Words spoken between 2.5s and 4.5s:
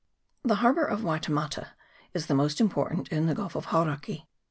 important in the Gulf of Hauraki.